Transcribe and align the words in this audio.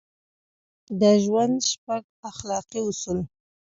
د 0.99 1.01
ژوند 1.23 1.55
شپږ 1.71 2.03
اخلاقي 2.29 2.79
اصول: 2.89 3.19